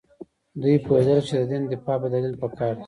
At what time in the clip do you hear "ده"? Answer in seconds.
2.73-2.79